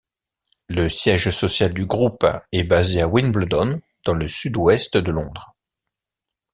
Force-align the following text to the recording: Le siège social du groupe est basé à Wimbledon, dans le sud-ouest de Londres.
Le 0.67 0.89
siège 0.89 1.29
social 1.29 1.75
du 1.75 1.85
groupe 1.85 2.25
est 2.51 2.63
basé 2.63 3.01
à 3.03 3.07
Wimbledon, 3.07 3.81
dans 4.03 4.15
le 4.15 4.27
sud-ouest 4.27 4.97
de 4.97 5.11
Londres. 5.11 5.55